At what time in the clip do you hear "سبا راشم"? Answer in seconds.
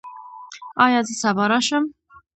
1.21-1.83